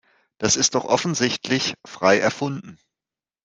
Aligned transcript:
Das 0.39 0.55
ist 0.55 0.73
doch 0.73 0.85
offensichtlich 0.85 1.75
frei 1.85 2.17
erfunden. 2.17 2.79